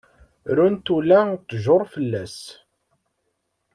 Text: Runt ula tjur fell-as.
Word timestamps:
Runt 0.55 0.85
ula 0.95 1.21
tjur 1.47 1.83
fell-as. 1.93 2.37